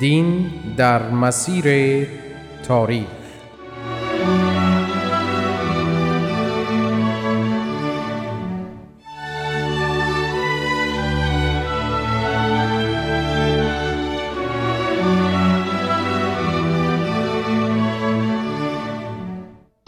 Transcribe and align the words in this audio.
دین 0.00 0.50
در 0.76 1.10
مسیر 1.10 2.06
تاریخ. 2.62 3.06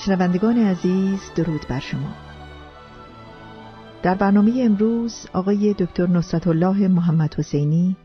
شنوندگان 0.00 0.58
عزیز 0.58 1.20
درود 1.36 1.66
بر 1.68 1.80
شما. 1.80 2.00
در 4.02 4.14
برنامه 4.14 4.52
امروز 4.64 5.27
آقای 5.32 5.74
دکتر 5.74 6.06
نصرت 6.06 6.46
الله 6.46 6.88
محمد 6.88 7.34
حسینی 7.34 7.96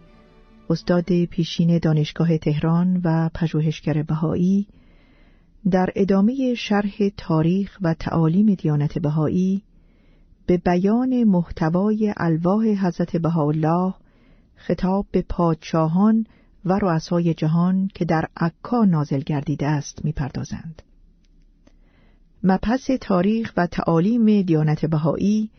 استاد 0.69 1.25
پیشین 1.25 1.77
دانشگاه 1.77 2.37
تهران 2.37 3.01
و 3.03 3.29
پژوهشگر 3.33 4.03
بهایی 4.03 4.67
در 5.71 5.89
ادامه 5.95 6.53
شرح 6.53 6.93
تاریخ 7.17 7.77
و 7.81 7.93
تعالیم 7.93 8.53
دیانت 8.53 8.99
بهایی 8.99 9.63
به 10.45 10.57
بیان 10.57 11.23
محتوای 11.23 12.13
الواح 12.17 12.65
حضرت 12.65 13.17
بهاءالله 13.17 13.93
خطاب 14.55 15.05
به 15.11 15.25
پادشاهان 15.29 16.25
و 16.65 16.73
رؤسای 16.73 17.33
جهان 17.33 17.89
که 17.95 18.05
در 18.05 18.27
عکا 18.37 18.85
نازل 18.85 19.19
گردیده 19.19 19.67
است 19.67 20.05
می‌پردازند. 20.05 20.81
مبحث 22.43 22.91
تاریخ 23.01 23.53
و 23.57 23.67
تعالیم 23.67 24.41
دیانت 24.41 24.85
بهایی 24.85 25.49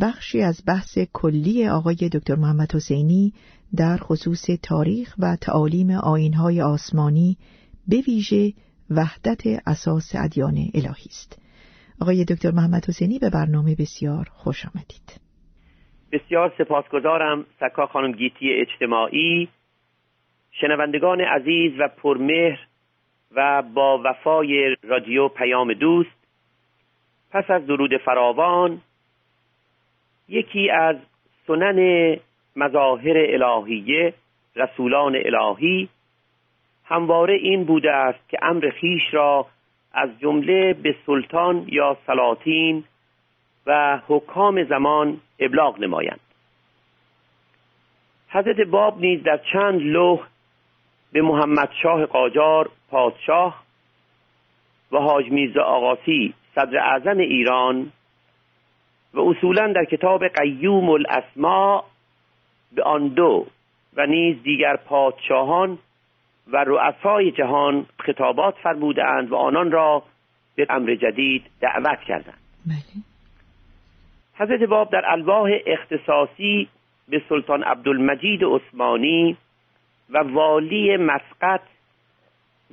بخشی 0.00 0.42
از 0.42 0.62
بحث 0.66 0.98
کلی 1.12 1.68
آقای 1.68 1.94
دکتر 2.12 2.34
محمد 2.34 2.74
حسینی 2.74 3.32
در 3.76 3.96
خصوص 3.96 4.46
تاریخ 4.68 5.14
و 5.18 5.36
تعالیم 5.36 5.90
آینهای 5.90 6.62
آسمانی 6.62 7.36
به 7.88 7.96
ویژه 8.08 8.52
وحدت 8.90 9.42
اساس 9.66 10.12
ادیان 10.24 10.56
الهی 10.74 11.10
است. 11.10 11.42
آقای 12.00 12.24
دکتر 12.24 12.50
محمد 12.50 12.84
حسینی 12.88 13.18
به 13.18 13.30
برنامه 13.30 13.74
بسیار 13.78 14.28
خوش 14.32 14.66
آمدید. 14.66 15.20
بسیار 16.12 16.52
سپاسگزارم 16.58 17.46
سکا 17.60 17.86
خانم 17.86 18.12
گیتی 18.12 18.52
اجتماعی 18.52 19.48
شنوندگان 20.60 21.20
عزیز 21.20 21.72
و 21.78 21.88
پرمهر 21.88 22.58
و 23.36 23.62
با 23.74 24.02
وفای 24.04 24.76
رادیو 24.82 25.28
پیام 25.28 25.74
دوست 25.74 26.22
پس 27.30 27.50
از 27.50 27.66
درود 27.66 27.96
فراوان 27.96 28.80
یکی 30.28 30.70
از 30.70 30.96
سنن 31.46 32.16
مظاهر 32.56 33.16
الهیه 33.16 34.14
رسولان 34.56 35.16
الهی. 35.24 35.88
همواره 36.84 37.34
این 37.34 37.64
بوده 37.64 37.92
است 37.92 38.28
که 38.28 38.38
امر 38.42 38.70
خیش 38.70 39.02
را 39.14 39.46
از 39.92 40.10
جمله 40.20 40.72
به 40.72 40.96
سلطان 41.06 41.66
یا 41.68 41.96
سلاطین 42.06 42.84
و 43.66 44.00
حکام 44.08 44.64
زمان 44.64 45.20
ابلاغ 45.38 45.80
نمایند. 45.80 46.20
حضرت 48.28 48.60
باب 48.60 49.00
نیز 49.00 49.22
در 49.22 49.40
چند 49.52 49.80
لوح 49.80 50.20
به 51.12 51.22
محمد 51.22 51.70
شاه 51.82 52.06
قاجار 52.06 52.70
پادشاه 52.90 53.62
و 54.92 54.98
حاج 54.98 55.30
میرزا 55.30 55.62
آقاسی 55.62 56.34
صدر 56.54 56.78
اعظم 56.78 57.18
ایران 57.18 57.92
و 59.14 59.20
اصولا 59.20 59.72
در 59.72 59.84
کتاب 59.84 60.28
قیوم 60.28 60.90
الاسما 60.90 61.84
به 62.74 62.82
آن 62.82 63.08
دو 63.08 63.46
و 63.96 64.06
نیز 64.06 64.42
دیگر 64.42 64.76
پادشاهان 64.76 65.78
و 66.52 66.64
رؤسای 66.64 67.30
جهان 67.30 67.86
خطابات 67.98 68.54
فرمودند 68.62 69.30
و 69.30 69.36
آنان 69.36 69.70
را 69.70 70.02
به 70.56 70.66
امر 70.70 70.94
جدید 70.94 71.42
دعوت 71.60 72.00
کردند 72.00 72.38
بله. 72.66 73.02
حضرت 74.34 74.62
باب 74.68 74.90
در 74.90 75.02
الواح 75.06 75.50
اختصاصی 75.66 76.68
به 77.08 77.22
سلطان 77.28 77.62
عبدالمجید 77.62 78.40
عثمانی 78.44 79.36
و 80.10 80.18
والی 80.18 80.96
مسقط 80.96 81.60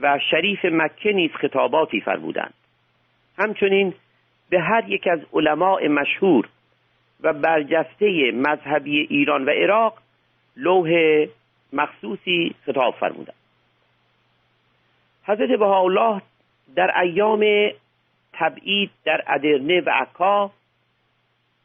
و 0.02 0.20
شریف 0.32 0.66
مکه 0.66 1.12
نیز 1.12 1.32
خطاباتی 1.32 2.02
فرمودند 2.02 2.54
همچنین 3.38 3.94
به 4.50 4.60
هر 4.62 4.90
یک 4.90 5.08
از 5.08 5.20
علماء 5.34 5.88
مشهور 5.88 6.50
و 7.24 7.34
برجسته 7.34 8.32
مذهبی 8.32 9.00
ایران 9.00 9.46
و 9.46 9.50
عراق 9.50 9.98
لوح 10.58 10.90
مخصوصی 11.74 12.56
خطاب 12.66 12.96
فرمودند. 13.00 13.36
حضرت 15.24 15.60
بهاءالله 15.60 16.22
در 16.76 17.00
ایام 17.00 17.72
تبعید 18.34 18.92
در 19.06 19.24
ادرنه 19.28 19.82
و 19.82 19.90
عکا 19.90 20.52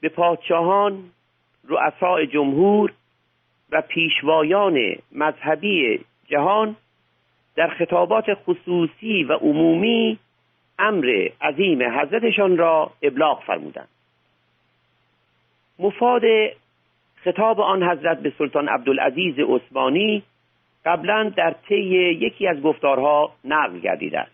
به 0.01 0.09
پادشاهان 0.09 1.11
رؤساء 1.69 2.25
جمهور 2.25 2.93
و 3.71 3.81
پیشوایان 3.81 4.97
مذهبی 5.13 6.05
جهان 6.29 6.77
در 7.57 7.69
خطابات 7.69 8.35
خصوصی 8.35 9.25
و 9.25 9.33
عمومی 9.33 10.19
امر 10.79 11.29
عظیم 11.41 11.83
حضرتشان 11.83 12.57
را 12.57 12.93
ابلاغ 13.03 13.43
فرمودند. 13.43 13.89
مفاد 15.79 16.23
خطاب 17.17 17.61
آن 17.61 17.83
حضرت 17.83 18.21
به 18.21 18.33
سلطان 18.39 18.69
عبدالعزیز 18.69 19.35
عثمانی 19.39 20.23
قبلا 20.85 21.33
در 21.37 21.55
طی 21.69 21.85
یکی 22.21 22.47
از 22.49 22.63
گفتارها 22.63 23.33
نقل 23.45 23.79
گردیده 23.79 24.21
است. 24.21 24.33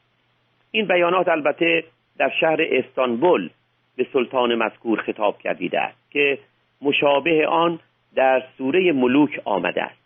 این 0.71 0.87
بیانات 0.87 1.29
البته 1.29 1.85
در 2.19 2.31
شهر 2.41 2.59
استانبول 2.61 3.51
به 3.97 4.07
سلطان 4.13 4.55
مذکور 4.55 5.03
خطاب 5.03 5.39
گردیده 5.39 5.81
است 5.81 6.11
که 6.11 6.39
مشابه 6.83 7.47
آن 7.47 7.79
در 8.15 8.43
سوره 8.59 8.93
ملوک 8.93 9.41
آمده 9.45 9.83
است. 9.83 10.01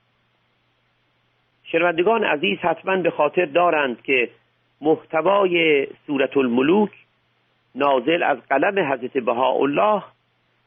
شنوندگان 1.65 2.25
عزیز 2.25 2.59
حتما 2.59 2.97
به 2.97 3.11
خاطر 3.11 3.45
دارند 3.45 4.03
که 4.03 4.31
محتوای 4.81 5.87
سورت 6.06 6.37
الملوک 6.37 6.91
نازل 7.75 8.22
از 8.22 8.39
قلم 8.51 8.93
حضرت 8.93 9.19
بهاءالله 9.19 10.03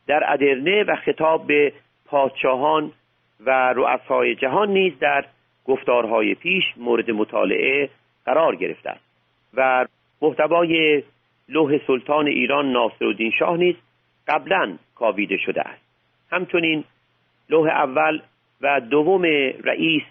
در 0.07 0.23
ادرنه 0.27 0.83
و 0.83 0.95
خطاب 0.95 1.47
به 1.47 1.73
پادشاهان 2.05 2.91
و 3.45 3.73
رؤسای 3.73 4.35
جهان 4.35 4.69
نیز 4.69 4.93
در 4.99 5.25
گفتارهای 5.65 6.35
پیش 6.35 6.63
مورد 6.77 7.11
مطالعه 7.11 7.89
قرار 8.25 8.55
گرفته 8.55 8.89
است. 8.89 9.03
و 9.53 9.85
محتوای 10.21 11.03
لوح 11.49 11.77
سلطان 11.87 12.27
ایران 12.27 12.71
ناصرالدین 12.71 13.31
شاه 13.39 13.57
نیز 13.57 13.75
قبلا 14.27 14.77
کاویده 14.95 15.37
شده 15.37 15.61
است. 15.61 15.81
همچنین 16.31 16.83
لوح 17.49 17.69
اول 17.69 18.21
و 18.61 18.81
دوم 18.81 19.23
رئیس 19.63 20.03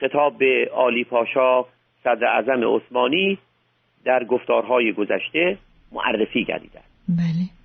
خطاب 0.00 0.38
به 0.38 0.70
عالی 0.72 1.04
پاشا 1.04 1.64
صدر 2.04 2.26
اعظم 2.26 2.76
عثمانی 2.76 3.38
در 4.04 4.24
گفتارهای 4.24 4.92
گذشته 4.92 5.58
معرفی 5.92 6.44
گردیده 6.44 6.78
است. 6.78 6.92
بله. 7.08 7.61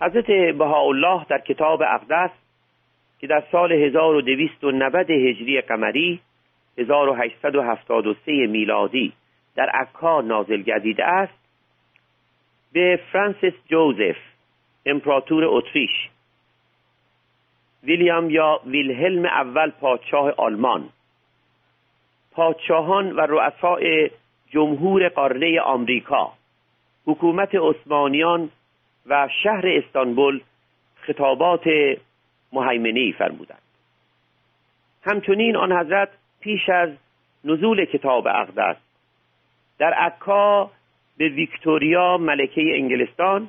حضرت 0.00 0.26
بهاءالله 0.58 1.26
در 1.28 1.38
کتاب 1.38 1.82
اقدس 1.82 2.30
که 3.20 3.26
در 3.26 3.42
سال 3.52 3.72
1290 3.72 5.10
هجری 5.10 5.60
قمری 5.60 6.20
1873 6.78 8.32
میلادی 8.46 9.12
در 9.56 9.70
عکا 9.70 10.20
نازل 10.20 10.62
گردیده 10.62 11.04
است 11.04 11.38
به 12.72 13.00
فرانسیس 13.12 13.54
جوزف 13.68 14.16
امپراتور 14.86 15.44
اتریش 15.44 15.90
ویلیام 17.82 18.30
یا 18.30 18.60
ویلهلم 18.66 19.24
اول 19.24 19.70
پادشاه 19.70 20.30
آلمان. 20.36 20.88
پادشاهان 22.32 23.12
و 23.12 23.20
رؤسای 23.20 24.10
جمهور 24.50 25.08
قاره 25.08 25.60
آمریکا 25.60 26.32
حکومت 27.06 27.54
عثمانیان 27.54 28.50
و 29.06 29.28
شهر 29.42 29.68
استانبول 29.68 30.40
خطابات 30.96 31.64
محیمنه 32.52 33.00
ای 33.00 33.12
فرمودند. 33.12 33.62
همچنین 35.02 35.56
آن 35.56 35.72
حضرت 35.72 36.08
پیش 36.40 36.68
از 36.68 36.90
نزول 37.44 37.84
کتاب 37.84 38.26
اقدس 38.26 38.76
در 39.78 39.94
عکا 39.94 40.70
به 41.16 41.28
ویکتوریا 41.28 42.16
ملکه 42.16 42.62
انگلستان 42.74 43.48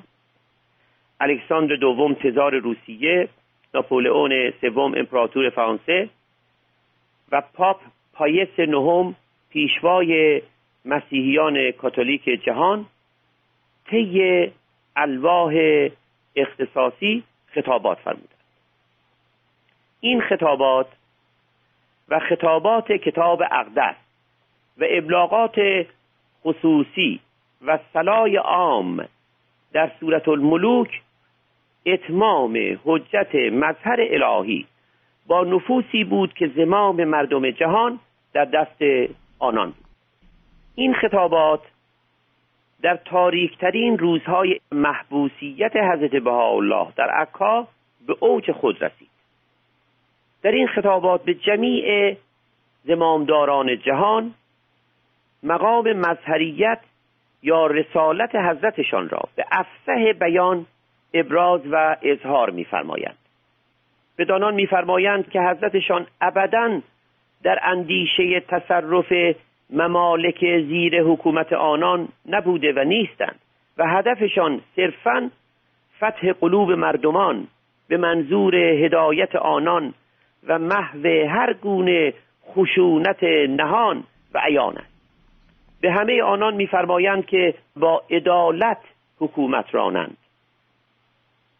الکساندر 1.19 1.75
دوم 1.75 2.13
تزار 2.13 2.55
روسیه 2.55 3.29
ناپولئون 3.73 4.51
سوم 4.61 4.93
امپراتور 4.97 5.49
فرانسه 5.49 6.09
و 7.31 7.41
پاپ 7.53 7.81
پایس 8.13 8.59
نهم 8.59 9.15
پیشوای 9.49 10.41
مسیحیان 10.85 11.71
کاتولیک 11.71 12.23
جهان 12.45 12.85
طی 13.89 14.51
الواح 14.95 15.53
اختصاصی 16.35 17.23
خطابات 17.47 17.97
فرمودند. 17.97 18.29
این 19.99 20.21
خطابات 20.21 20.87
و 22.09 22.19
خطابات 22.19 22.91
کتاب 22.91 23.41
اقدس 23.51 23.95
و 24.77 24.85
ابلاغات 24.89 25.55
خصوصی 26.43 27.19
و 27.65 27.79
سلای 27.93 28.37
عام 28.37 29.07
در 29.73 29.91
صورت 29.99 30.27
الملوک 30.27 31.01
اتمام 31.85 32.79
حجت 32.85 33.35
مظهر 33.35 33.97
الهی 33.99 34.65
با 35.27 35.43
نفوسی 35.43 36.03
بود 36.03 36.33
که 36.33 36.47
زمام 36.47 37.03
مردم 37.03 37.51
جهان 37.51 37.99
در 38.33 38.45
دست 38.45 39.11
آنان 39.39 39.71
بود. 39.71 39.85
این 40.75 40.93
خطابات 40.93 41.61
در 42.81 42.95
تاریکترین 42.95 43.97
روزهای 43.97 44.59
محبوسیت 44.71 45.75
حضرت 45.75 46.11
بهاءالله 46.11 46.87
در 46.95 47.09
عکا 47.09 47.67
به 48.07 48.15
اوج 48.19 48.51
خود 48.51 48.83
رسید. 48.83 49.09
در 50.41 50.51
این 50.51 50.67
خطابات 50.67 51.23
به 51.23 51.33
جمیع 51.33 52.17
زمامداران 52.83 53.79
جهان 53.79 54.33
مقام 55.43 55.93
مظهریت 55.93 56.79
یا 57.43 57.67
رسالت 57.67 58.35
حضرتشان 58.35 59.09
را 59.09 59.21
به 59.35 59.45
افسه 59.51 60.13
بیان 60.13 60.65
ابراز 61.13 61.61
و 61.71 61.97
اظهار 62.01 62.49
می‌فرمایند. 62.49 63.17
بدانان 64.17 64.53
می‌فرمایند 64.53 65.29
که 65.29 65.41
حضرتشان 65.41 66.07
ابدا 66.21 66.81
در 67.43 67.59
اندیشه 67.63 68.39
تصرف 68.39 69.35
ممالک 69.69 70.39
زیر 70.39 71.03
حکومت 71.03 71.53
آنان 71.53 72.07
نبوده 72.29 72.73
و 72.73 72.83
نیستند 72.83 73.39
و 73.77 73.87
هدفشان 73.87 74.61
صرفا 74.75 75.31
فتح 75.97 76.31
قلوب 76.31 76.71
مردمان 76.71 77.47
به 77.87 77.97
منظور 77.97 78.55
هدایت 78.55 79.35
آنان 79.35 79.93
و 80.47 80.59
محو 80.59 81.07
هر 81.29 81.53
گونه 81.53 82.13
خشونت 82.47 83.23
نهان 83.49 84.03
و 84.33 84.39
عیان 84.39 84.77
است. 84.77 84.95
به 85.81 85.91
همه 85.91 86.23
آنان 86.23 86.55
میفرمایند 86.55 87.25
که 87.25 87.53
با 87.75 88.03
عدالت 88.09 88.81
حکومت 89.19 89.65
رانند. 89.75 90.17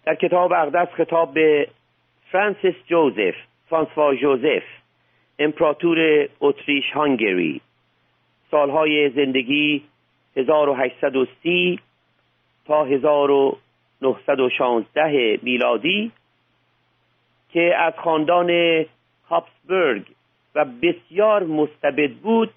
در 0.06 0.16
کتاب 0.16 0.54
اقدس 0.54 0.88
خطاب 0.94 1.34
به 1.34 1.68
فرانسیس 2.31 2.75
جوزف 2.88 3.36
فرانسوا 3.69 4.16
جوزف 4.16 4.63
امپراتور 5.40 6.30
اتریش 6.42 6.92
هانگری. 6.92 7.62
سالهای 8.56 9.10
زندگی 9.10 9.84
1830 10.38 11.80
تا 12.66 12.86
1916 12.86 15.40
میلادی 15.42 16.12
که 17.50 17.75
از 17.78 17.94
خاندان 17.98 18.50
هابسبرگ 19.30 20.06
و 20.56 20.66
بسیار 20.66 21.44
مستبد 21.44 22.12
بود 22.12 22.54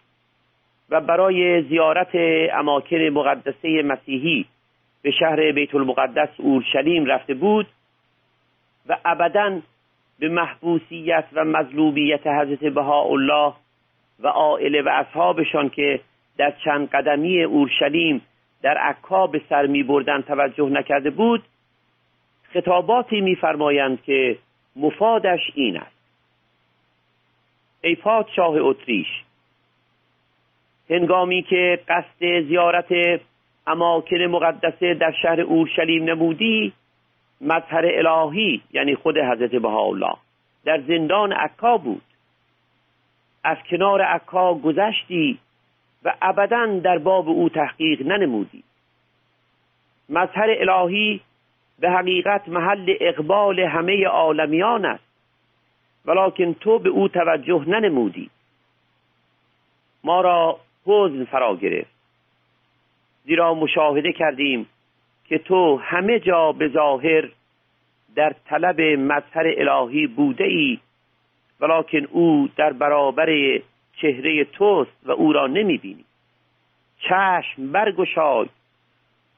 و 0.90 1.00
برای 1.00 1.62
زیارت 1.62 2.10
اماکن 2.52 2.96
مقدسه 2.96 3.82
مسیحی 3.82 4.46
به 5.02 5.10
شهر 5.10 5.52
بیت 5.52 5.74
المقدس 5.74 6.28
اورشلیم 6.36 7.04
رفته 7.04 7.34
بود 7.34 7.66
و 8.88 8.96
ابدا 9.04 9.60
به 10.18 10.28
محبوسیت 10.28 11.24
و 11.32 11.44
مظلومیت 11.44 12.26
حضرت 12.26 12.64
بهاءالله 12.64 13.54
و 14.22 14.28
عائله 14.28 14.82
و 14.82 14.88
اصحابشان 14.88 15.70
که 15.70 16.00
در 16.36 16.54
چند 16.64 16.88
قدمی 16.88 17.42
اورشلیم 17.42 18.22
در 18.62 18.78
عکا 18.78 19.26
به 19.26 19.42
سر 19.48 19.66
می 19.66 19.82
بردن 19.82 20.22
توجه 20.22 20.68
نکرده 20.68 21.10
بود 21.10 21.42
خطاباتی 22.52 23.20
میفرمایند 23.20 24.02
که 24.02 24.38
مفادش 24.76 25.40
این 25.54 25.76
است. 25.76 25.98
ای 27.82 27.94
پادشاه 27.94 28.54
اتریش 28.56 29.06
هنگامی 30.90 31.42
که 31.42 31.78
قصد 31.88 32.40
زیارت 32.48 33.20
اماکن 33.66 34.16
مقدسه 34.16 34.94
در 34.94 35.12
شهر 35.22 35.40
اورشلیم 35.40 36.04
نمودی 36.04 36.72
مظهر 37.40 37.84
الهی 37.86 38.62
یعنی 38.72 38.94
خود 38.94 39.18
حضرت 39.18 39.50
بهاءالله 39.50 40.14
در 40.64 40.80
زندان 40.80 41.32
عکا 41.32 41.76
بود. 41.76 42.02
از 43.48 43.56
کنار 43.70 44.02
عکا 44.02 44.54
گذشتی 44.54 45.38
و 46.04 46.14
ابدا 46.22 46.66
در 46.66 46.98
باب 46.98 47.28
او 47.28 47.48
تحقیق 47.48 48.06
ننمودی. 48.06 48.64
مظهر 50.08 50.50
الهی 50.50 51.20
به 51.80 51.90
حقیقت 51.90 52.48
محل 52.48 52.94
اقبال 53.00 53.60
همه 53.60 54.06
عالمیان 54.06 54.84
است 54.84 55.04
ولیکن 56.06 56.54
تو 56.54 56.78
به 56.78 56.88
او 56.88 57.08
توجه 57.08 57.64
ننمودی. 57.68 58.30
ما 60.04 60.20
را 60.20 60.60
حزن 60.86 61.24
فرا 61.24 61.56
گرفت 61.56 61.90
زیرا 63.24 63.54
مشاهده 63.54 64.12
کردیم 64.12 64.66
که 65.24 65.38
تو 65.38 65.76
همه 65.76 66.20
جا 66.20 66.52
به 66.52 66.68
ظاهر 66.68 67.28
در 68.14 68.34
طلب 68.46 68.80
مظهر 68.80 69.54
الهی 69.56 70.06
بوده 70.06 70.44
ای. 70.44 70.78
ولیکن 71.60 72.04
او 72.10 72.48
در 72.56 72.72
برابر 72.72 73.60
چهره 74.00 74.44
توست 74.44 74.96
و 75.04 75.12
او 75.12 75.32
را 75.32 75.46
نمی 75.46 75.78
بینی 75.78 76.04
چشم 76.98 77.72
برگشای 77.72 78.46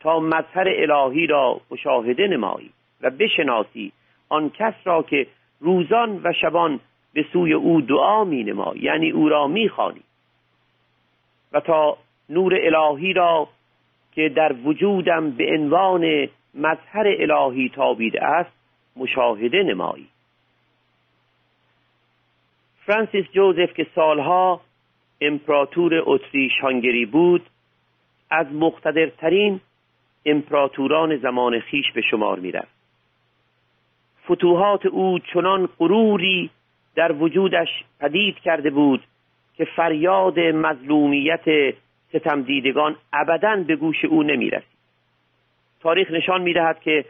تا 0.00 0.20
مظهر 0.20 0.68
الهی 0.68 1.26
را 1.26 1.60
مشاهده 1.70 2.26
نمایی 2.26 2.70
و 3.00 3.10
بشناسی 3.10 3.92
آن 4.28 4.50
کس 4.50 4.74
را 4.84 5.02
که 5.02 5.26
روزان 5.60 6.20
و 6.24 6.32
شبان 6.32 6.80
به 7.12 7.24
سوی 7.32 7.52
او 7.52 7.80
دعا 7.80 8.24
می 8.24 8.44
نما 8.44 8.74
یعنی 8.76 9.10
او 9.10 9.28
را 9.28 9.46
می 9.46 9.68
خانی 9.68 10.02
و 11.52 11.60
تا 11.60 11.96
نور 12.28 12.54
الهی 12.62 13.12
را 13.12 13.48
که 14.12 14.28
در 14.28 14.52
وجودم 14.52 15.30
به 15.30 15.52
عنوان 15.52 16.28
مظهر 16.54 17.06
الهی 17.18 17.68
تابیده 17.68 18.24
است 18.24 18.50
مشاهده 18.96 19.62
نمایی. 19.62 20.06
فرانسیس 22.86 23.26
جوزف 23.32 23.74
که 23.74 23.86
سالها 23.94 24.60
امپراتور 25.20 26.02
اتریش 26.06 26.52
هانگری 26.62 27.06
بود 27.06 27.42
از 28.30 28.46
مقتدرترین 28.52 29.60
امپراتوران 30.26 31.16
زمان 31.16 31.60
خیش 31.60 31.92
به 31.92 32.02
شمار 32.02 32.38
می‌رفت. 32.38 32.80
فتوحات 34.24 34.86
او 34.86 35.18
چنان 35.18 35.68
غروری 35.78 36.50
در 36.94 37.12
وجودش 37.12 37.68
پدید 38.00 38.38
کرده 38.38 38.70
بود 38.70 39.02
که 39.54 39.64
فریاد 39.64 40.38
مظلومیت 40.38 41.74
ستم 42.08 42.42
دیدگان 42.42 42.96
ابدا 43.12 43.64
به 43.66 43.76
گوش 43.76 44.04
او 44.04 44.22
نمی‌رسید. 44.22 44.80
تاریخ 45.80 46.10
نشان 46.10 46.42
می‌دهد 46.42 46.80
که 46.80 47.04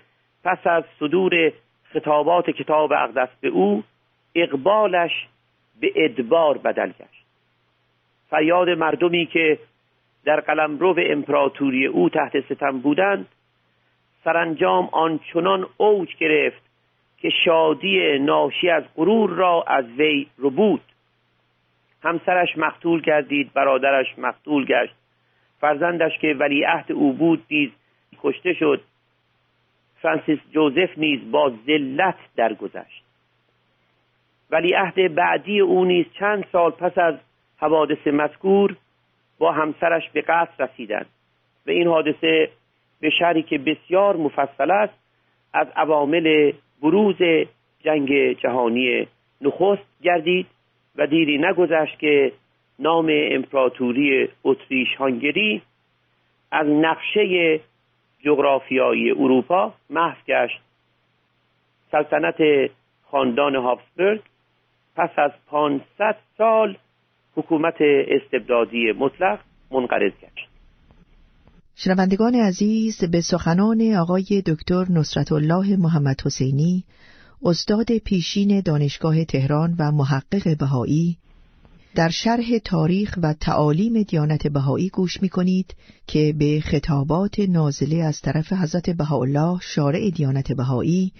پس 0.44 0.66
از 0.66 0.84
صدور 0.98 1.52
خطابات 1.92 2.50
کتاب 2.50 2.92
اقدس 2.92 3.28
به 3.40 3.48
او 3.48 3.84
اقبالش 4.34 5.10
به 5.80 5.92
ادبار 5.96 6.58
بدل 6.58 6.88
گشت. 6.88 7.24
فریاد 8.30 8.68
مردمی 8.68 9.26
که 9.26 9.58
در 10.24 10.40
قلمرو 10.40 10.94
امپراتوری 10.98 11.86
او 11.86 12.08
تحت 12.08 12.40
ستم 12.40 12.78
بودند 12.80 13.28
سرانجام 14.24 14.88
آنچنان 14.92 15.66
اوج 15.76 16.16
گرفت 16.16 16.62
که 17.18 17.30
شادی 17.44 18.18
ناشی 18.18 18.70
از 18.70 18.84
غرور 18.96 19.30
را 19.30 19.64
از 19.66 19.84
وی 19.98 20.26
رو 20.36 20.50
بود 20.50 20.80
همسرش 22.02 22.58
مقتول 22.58 23.00
گردید 23.00 23.52
برادرش 23.52 24.06
مقتول 24.18 24.64
گشت. 24.64 24.94
فرزندش 25.60 26.18
که 26.18 26.34
ولیعهد 26.38 26.92
او 26.92 27.12
بود 27.12 27.44
نیز 27.50 27.70
کشته 28.22 28.52
شد. 28.52 28.82
فرانسیس 30.02 30.38
جوزف 30.50 30.98
نیز 30.98 31.30
با 31.30 31.52
ذلت 31.66 32.16
درگذشت. 32.36 33.04
ولیعهد 34.50 35.14
بعدی 35.14 35.60
او 35.60 35.84
نیز 35.84 36.06
چند 36.18 36.44
سال 36.52 36.70
پس 36.70 36.98
از 36.98 37.14
حوادث 37.58 38.06
مذکور 38.06 38.76
با 39.38 39.52
همسرش 39.52 40.10
به 40.12 40.20
قصد 40.20 40.62
رسیدند 40.62 41.06
و 41.66 41.70
این 41.70 41.86
حادثه 41.86 42.48
به 43.00 43.10
شهری 43.10 43.42
که 43.42 43.58
بسیار 43.58 44.16
مفصل 44.16 44.70
است 44.70 44.94
از 45.52 45.66
عوامل 45.76 46.52
بروز 46.82 47.16
جنگ 47.80 48.32
جهانی 48.32 49.06
نخست 49.40 50.02
گردید 50.02 50.46
و 50.96 51.06
دیری 51.06 51.38
نگذشت 51.38 51.98
که 51.98 52.32
نام 52.78 53.08
امپراتوری 53.10 54.28
اتریش 54.44 54.94
هانگری 54.98 55.62
از 56.52 56.66
نقشه 56.66 57.60
جغرافیایی 58.24 59.10
اروپا 59.10 59.74
محو 59.90 60.16
گشت. 60.28 60.60
سلطنت 61.90 62.70
خاندان 63.10 63.56
هابسبورگ 63.56 64.20
پس 65.00 65.10
از 65.16 65.30
500 65.46 65.82
سال 66.38 66.76
حکومت 67.36 67.74
استبدادی 68.08 68.92
مطلق 68.92 69.38
منقرض 69.70 70.12
گشت. 70.12 70.48
شنوندگان 71.74 72.34
عزیز 72.34 73.04
به 73.04 73.20
سخنان 73.20 73.94
آقای 73.94 74.42
دکتر 74.46 74.84
نصرت 74.90 75.32
الله 75.32 75.76
محمد 75.76 76.20
حسینی 76.24 76.84
استاد 77.42 77.98
پیشین 78.04 78.60
دانشگاه 78.60 79.24
تهران 79.24 79.74
و 79.78 79.92
محقق 79.92 80.58
بهایی 80.58 81.16
در 81.94 82.08
شرح 82.08 82.58
تاریخ 82.64 83.18
و 83.22 83.32
تعالیم 83.32 84.02
دیانت 84.02 84.46
بهایی 84.46 84.88
گوش 84.88 85.22
می 85.22 85.28
کنید 85.28 85.74
که 86.06 86.34
به 86.38 86.60
خطابات 86.60 87.40
نازله 87.40 87.96
از 87.96 88.20
طرف 88.20 88.52
حضرت 88.52 88.90
بهاءالله 88.90 89.58
شارع 89.62 90.10
دیانت 90.10 90.52
بهایی 90.52 91.12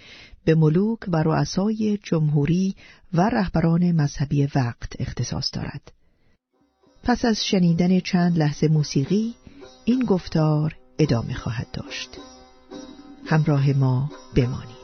به 0.44 0.54
ملوک 0.54 0.98
و 1.08 1.22
رؤسای 1.22 1.98
جمهوری 2.02 2.74
و 3.12 3.20
رهبران 3.28 3.92
مذهبی 3.92 4.48
وقت 4.54 4.92
اختصاص 4.98 5.50
دارد. 5.52 5.92
پس 7.02 7.24
از 7.24 7.44
شنیدن 7.44 8.00
چند 8.00 8.38
لحظه 8.38 8.68
موسیقی 8.68 9.34
این 9.84 10.04
گفتار 10.04 10.76
ادامه 10.98 11.34
خواهد 11.34 11.66
داشت. 11.72 12.10
همراه 13.26 13.72
ما 13.72 14.10
بمانید. 14.36 14.80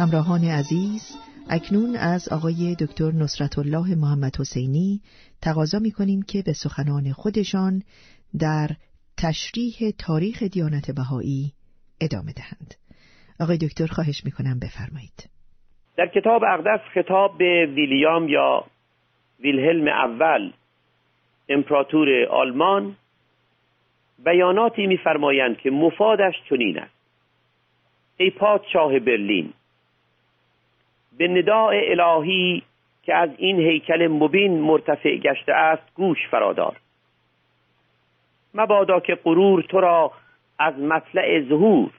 همراهان 0.00 0.44
عزیز 0.60 1.02
اکنون 1.50 1.96
از 1.96 2.28
آقای 2.36 2.76
دکتر 2.82 3.10
نصرت 3.22 3.58
الله 3.58 3.88
محمد 4.02 4.34
حسینی 4.40 5.00
تقاضا 5.42 5.78
می 5.78 5.90
کنیم 5.90 6.20
که 6.22 6.38
به 6.46 6.52
سخنان 6.52 7.12
خودشان 7.12 7.82
در 8.40 8.68
تشریح 9.22 9.76
تاریخ 10.06 10.42
دیانت 10.42 10.86
بهایی 10.98 11.52
ادامه 12.00 12.32
دهند. 12.38 12.70
آقای 13.40 13.58
دکتر 13.66 13.86
خواهش 13.86 14.18
می 14.24 14.30
کنم 14.30 14.58
بفرمایید. 14.64 15.18
در 15.96 16.06
کتاب 16.06 16.42
اقدس 16.44 16.80
خطاب 16.94 17.38
به 17.38 17.66
ویلیام 17.76 18.28
یا 18.28 18.64
ویلهلم 19.40 19.88
اول 19.88 20.52
امپراتور 21.48 22.08
آلمان 22.30 22.96
بیاناتی 24.24 24.86
میفرمایند 24.86 25.56
که 25.58 25.70
مفادش 25.70 26.34
چنین 26.50 26.78
است 26.78 26.94
ای 28.16 28.30
پادشاه 28.30 28.98
برلین 28.98 29.52
به 31.18 31.28
نداء 31.28 31.72
الهی 31.72 32.62
که 33.02 33.14
از 33.14 33.30
این 33.36 33.60
هیکل 33.60 34.06
مبین 34.06 34.60
مرتفع 34.60 35.16
گشته 35.16 35.52
است 35.52 35.82
گوش 35.94 36.28
فرادار. 36.30 36.76
مبادا 38.54 39.00
که 39.00 39.14
غرور 39.14 39.62
تو 39.62 39.80
را 39.80 40.12
از 40.58 40.78
مطلع 40.78 41.40
ظهور 41.48 41.90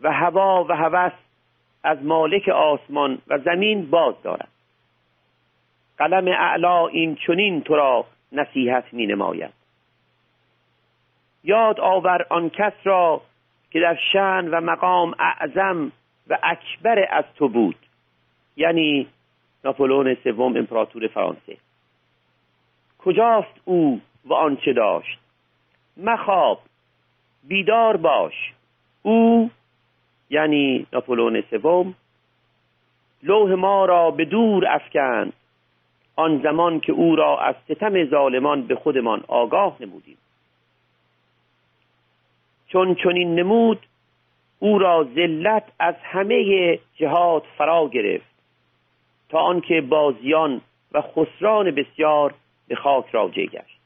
و 0.00 0.12
هوا 0.12 0.64
و 0.68 0.76
هوس 0.76 1.12
از 1.84 2.02
مالک 2.02 2.48
آسمان 2.48 3.18
و 3.28 3.38
زمین 3.38 3.90
باز 3.90 4.14
دارد. 4.22 4.48
قلم 5.98 6.28
اعلا 6.28 6.86
این 6.86 7.14
چنین 7.26 7.62
تو 7.62 7.76
را 7.76 8.04
نصیحت 8.32 8.84
می 8.92 9.06
نماید 9.06 9.52
یاد 11.44 11.80
آور 11.80 12.26
آن 12.30 12.50
کس 12.50 12.72
را 12.84 13.22
که 13.70 13.80
در 13.80 13.98
شن 14.12 14.48
و 14.48 14.60
مقام 14.60 15.14
اعظم 15.18 15.92
و 16.28 16.38
اکبر 16.42 17.08
از 17.10 17.24
تو 17.36 17.48
بود. 17.48 17.85
یعنی 18.56 19.06
ناپولون 19.64 20.16
سوم 20.24 20.56
امپراتور 20.56 21.06
فرانسه. 21.06 21.56
کجاست 22.98 23.60
او 23.64 24.00
و 24.24 24.34
آنچه 24.34 24.72
داشت؟ 24.72 25.18
مخواب 25.96 26.60
بیدار 27.44 27.96
باش. 27.96 28.52
او 29.02 29.50
یعنی 30.30 30.86
ناپولون 30.92 31.40
سوم 31.50 31.94
لوح 33.22 33.52
ما 33.52 33.84
را 33.84 34.10
به 34.10 34.24
دور 34.24 34.66
افکند. 34.68 35.32
آن 36.16 36.42
زمان 36.42 36.80
که 36.80 36.92
او 36.92 37.16
را 37.16 37.40
از 37.40 37.54
ستم 37.64 38.04
ظالمان 38.04 38.62
به 38.62 38.74
خودمان 38.74 39.24
آگاه 39.28 39.76
نمودیم. 39.80 40.18
چون 42.68 42.94
چنین 42.94 43.34
نمود 43.34 43.86
او 44.58 44.78
را 44.78 45.08
ذلت 45.14 45.64
از 45.78 45.94
همه 46.02 46.78
جهات 46.96 47.42
فرا 47.58 47.88
گرفت. 47.88 48.35
تا 49.28 49.38
آنکه 49.38 49.80
بازیان 49.80 50.60
و 50.92 51.02
خسران 51.02 51.70
بسیار 51.70 52.34
به 52.68 52.74
خاک 52.74 53.04
راجع 53.12 53.46
گشت. 53.46 53.80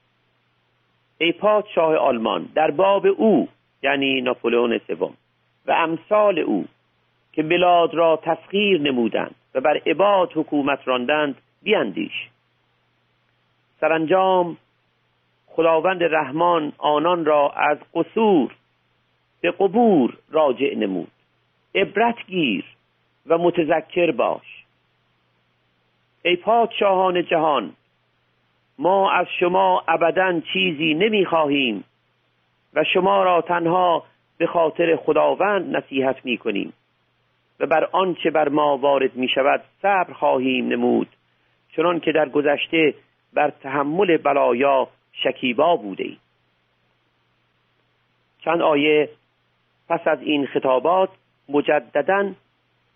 ای 1.18 1.32
پادشاه 1.32 1.96
آلمان 1.96 2.48
در 2.54 2.70
باب 2.70 3.06
او 3.06 3.48
یعنی 3.82 4.20
ناپولئون 4.20 4.78
سوم 4.86 5.14
و 5.66 5.72
امثال 5.72 6.38
او 6.38 6.64
که 7.32 7.42
بلاد 7.42 7.94
را 7.94 8.20
تسخیر 8.22 8.80
نمودند 8.80 9.34
و 9.54 9.60
بر 9.60 9.80
عباد 9.86 10.32
حکومت 10.34 10.78
راندند 10.84 11.36
بیاندیش 11.62 12.28
سرانجام 13.80 14.56
خداوند 15.46 16.02
رحمان 16.02 16.72
آنان 16.78 17.24
را 17.24 17.50
از 17.50 17.78
قصور 17.94 18.54
به 19.40 19.50
قبور 19.50 20.16
راجع 20.30 20.74
نمود. 20.74 21.10
عبرت 21.74 22.16
گیر 22.26 22.64
و 23.26 23.38
متذکر 23.38 24.10
باش. 24.10 24.59
ای 26.22 26.36
پادشاهان 26.36 27.24
جهان 27.24 27.72
ما 28.78 29.12
از 29.12 29.26
شما 29.40 29.84
ابدا 29.88 30.40
چیزی 30.52 30.94
نمی‌خواهیم 30.94 31.84
و 32.74 32.84
شما 32.84 33.22
را 33.22 33.40
تنها 33.40 34.04
به 34.38 34.46
خاطر 34.46 34.96
خداوند 34.96 35.76
نصیحت 35.76 36.24
می 36.24 36.38
کنیم 36.38 36.72
و 37.60 37.66
بر 37.66 37.88
آنچه 37.92 38.30
بر 38.30 38.48
ما 38.48 38.76
وارد 38.76 39.16
می 39.16 39.28
شود 39.28 39.62
صبر 39.82 40.12
خواهیم 40.12 40.68
نمود 40.68 41.08
چنان 41.76 42.00
که 42.00 42.12
در 42.12 42.28
گذشته 42.28 42.94
بر 43.32 43.50
تحمل 43.50 44.16
بلایا 44.16 44.88
شکیبا 45.12 45.76
بوده 45.76 46.04
ایم. 46.04 46.20
چند 48.44 48.62
آیه 48.62 49.08
پس 49.88 50.00
از 50.06 50.22
این 50.22 50.46
خطابات 50.46 51.08
مجددا 51.48 52.32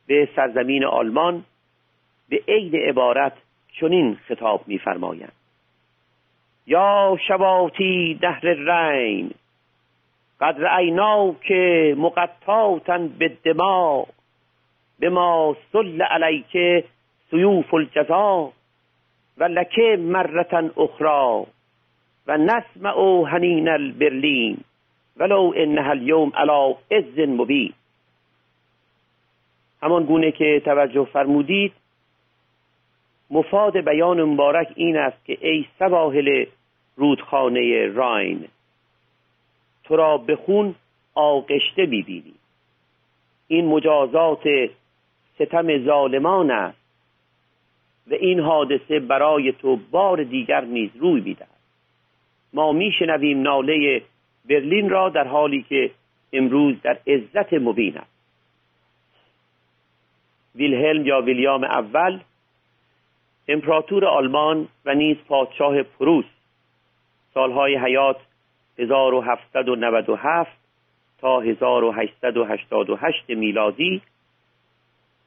به 0.07 0.29
سرزمین 0.37 0.85
آلمان 0.85 1.45
به 2.35 2.43
عین 2.49 2.75
عبارت 2.75 3.33
چنین 3.81 4.19
خطاب 4.29 4.63
میفرمایند. 4.67 5.33
یا 6.67 7.19
شواتی 7.29 8.19
دهر 8.23 8.41
رین 8.41 9.31
قد 10.41 10.57
رعینا 10.59 11.35
که 11.43 11.95
مقطعاتا 11.99 12.99
به 12.99 13.29
دماغ 13.45 14.09
به 14.99 15.11
ما 15.11 15.57
سل 15.73 16.03
علیک 16.03 16.85
سیوف 17.31 17.75
الجزا 17.75 18.53
و 19.39 19.45
لکه 19.45 19.97
مرتا 20.01 20.71
اخرى 20.77 21.47
و 22.27 22.39
نسمع 22.39 23.25
هنین 23.29 23.69
البرلین 23.69 24.57
ولو 25.17 25.53
انها 25.57 25.91
اليوم 25.91 26.33
علا 26.35 26.75
عز 26.91 27.19
مبین. 27.19 27.73
همان 29.83 30.05
گونه 30.05 30.31
که 30.31 30.63
توجه 30.65 31.05
فرمودید 31.05 31.73
مفاد 33.35 33.77
بیان 33.77 34.23
مبارک 34.23 34.73
این 34.75 34.97
است 34.97 35.25
که 35.25 35.39
ای 35.41 35.65
سواحل 35.79 36.45
رودخانه 36.97 37.87
راین 37.87 38.49
تو 39.85 39.97
را 39.97 40.19
به 40.19 40.37
خون 40.37 40.75
آغشته 41.15 41.87
می‌بینی. 41.87 42.35
این 43.49 43.67
مجازات 43.67 44.71
ستم 45.35 45.85
ظالمان 45.85 46.51
است 46.51 46.79
و 48.11 48.15
این 48.15 48.41
حادثه 48.41 49.01
برای 49.01 49.53
تو 49.53 49.77
بار 49.91 50.23
دیگر 50.23 50.65
نیز 50.65 50.91
روی 50.97 51.21
می‌دهد. 51.21 51.49
ما 52.53 52.73
میشنویم 52.73 53.43
ناله 53.43 54.03
برلین 54.49 54.91
را 54.91 55.09
در 55.09 55.29
حالی 55.29 55.63
که 55.63 55.91
امروز 56.33 56.83
در 56.83 56.99
عزت 57.07 57.53
مبین 57.53 57.99
است. 57.99 58.15
ویلهلم 60.55 61.07
یا 61.07 61.21
ویلیام 61.21 61.65
اول 61.65 62.21
امپراتور 63.49 64.05
آلمان 64.05 64.69
و 64.85 64.95
نیز 64.95 65.17
پادشاه 65.29 65.83
پروس 65.83 66.25
سالهای 67.35 67.77
حیات 67.77 68.17
1797 68.79 70.51
تا 71.21 71.41
1888 71.41 73.29
میلادی 73.29 74.03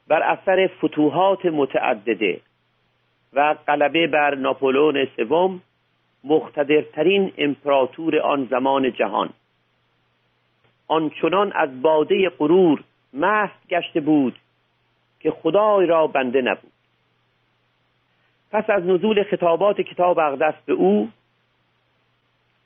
بر 0.08 0.22
اثر 0.22 0.66
فتوحات 0.66 1.46
متعدده 1.46 2.40
و 3.32 3.54
غلبه 3.54 4.06
بر 4.06 4.34
ناپولون 4.34 5.08
سوم 5.16 5.62
مقتدرترین 6.24 7.32
امپراتور 7.38 8.18
آن 8.18 8.44
زمان 8.50 8.92
جهان. 8.92 9.30
آنچنان 10.88 11.52
از 11.52 11.82
باده 11.82 12.28
غرور 12.28 12.84
مست 13.14 13.68
گشته 13.68 14.00
بود 14.00 14.38
که 15.20 15.30
خدای 15.30 15.86
را 15.86 16.06
بنده 16.06 16.42
نبود. 16.42 16.77
پس 18.50 18.70
از 18.70 18.84
نزول 18.84 19.22
خطابات 19.22 19.80
کتاب 19.80 20.18
اقدس 20.18 20.54
به 20.66 20.72
او 20.72 21.10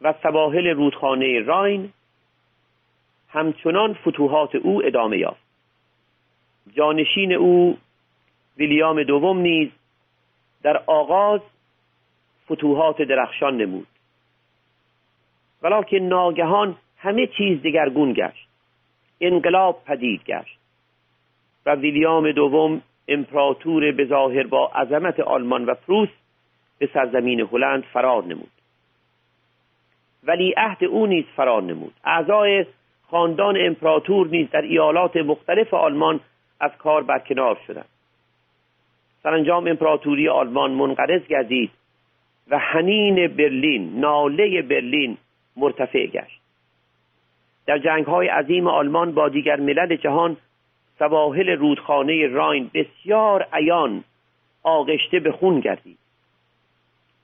و 0.00 0.14
سواحل 0.22 0.66
رودخانه 0.66 1.40
راین 1.40 1.92
همچنان 3.28 3.94
فتوحات 3.94 4.54
او 4.54 4.86
ادامه 4.86 5.18
یافت. 5.18 5.42
جانشین 6.74 7.32
او 7.32 7.78
ویلیام 8.56 9.02
دوم 9.02 9.38
نیز 9.38 9.70
در 10.62 10.82
آغاز 10.86 11.40
فتوحات 12.44 13.02
درخشان 13.02 13.56
نمود. 13.56 13.86
ولیکن 15.62 15.96
ناگهان 15.96 16.76
همه 16.98 17.26
چیز 17.26 17.62
دگرگون 17.62 18.12
گشت. 18.12 18.48
انقلاب 19.20 19.82
پدید 19.86 20.24
گشت 20.24 20.58
و 21.66 21.74
ویلیام 21.74 22.32
دوم 22.32 22.82
امپراتور 23.08 23.92
به 23.92 24.04
ظاهر 24.04 24.46
با 24.46 24.66
عظمت 24.66 25.20
آلمان 25.20 25.64
و 25.64 25.74
پروس 25.74 26.08
به 26.78 26.88
سرزمین 26.94 27.40
هلند 27.40 27.82
فرار 27.82 28.24
نمود. 28.24 28.50
ولی 30.24 30.54
عهد 30.56 30.84
او 30.84 31.06
نیز 31.06 31.24
فرار 31.36 31.62
نمود. 31.62 31.92
اعضای 32.04 32.66
خاندان 33.10 33.56
امپراتور 33.60 34.26
نیز 34.26 34.50
در 34.50 34.62
ایالات 34.62 35.16
مختلف 35.16 35.74
آلمان 35.74 36.20
از 36.60 36.70
کار 36.78 37.02
برکنار 37.02 37.58
شدند. 37.66 37.88
سرانجام 39.22 39.66
امپراتوری 39.66 40.28
آلمان 40.28 40.70
منقرض 40.70 41.26
گردید 41.26 41.70
و 42.48 42.58
حنین 42.58 43.26
برلین 43.26 44.00
ناله 44.00 44.62
برلین 44.62 45.16
مرتفع 45.56 46.06
گشت. 46.06 46.40
در 47.66 47.78
جنگ 47.78 48.04
های 48.04 48.28
عظیم 48.28 48.66
آلمان 48.66 49.12
با 49.12 49.28
دیگر 49.28 49.56
ملل 49.56 49.96
جهان 49.96 50.36
سواحل 50.98 51.50
رودخانه 51.50 52.26
راین 52.26 52.70
بسیار 52.74 53.48
عیان 53.52 54.04
آغشته 54.62 55.20
به 55.20 55.32
خون 55.32 55.60
گردید. 55.60 55.98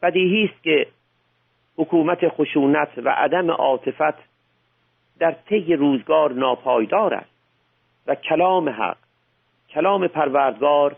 بدیهی 0.03 0.45
است 0.45 0.63
که 0.63 0.87
حکومت 1.77 2.29
خشونت 2.29 2.89
و 3.05 3.09
عدم 3.09 3.51
عاطفت 3.51 4.29
در 5.19 5.37
طی 5.49 5.75
روزگار 5.75 6.33
ناپایدار 6.33 7.15
است 7.15 7.31
و 8.07 8.15
کلام 8.15 8.69
حق 8.69 8.97
کلام 9.75 10.09
پروردگار 10.09 10.97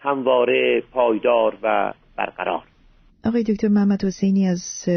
همواره 0.00 0.82
پایدار 0.92 1.58
و 1.62 1.94
برقرار. 2.16 2.62
آقای 3.24 3.42
دکتر 3.42 3.68
محمد 3.68 4.04
حسینی 4.04 4.46
از 4.46 4.88